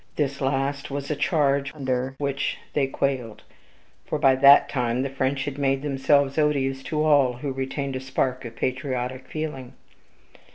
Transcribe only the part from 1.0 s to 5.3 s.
a charge under which they quailed; for by that time the